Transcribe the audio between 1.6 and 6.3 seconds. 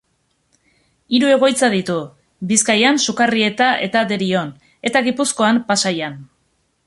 ditu: Bizkaian Sukarrieta eta Derion eta Gipuzkoan Pasaian.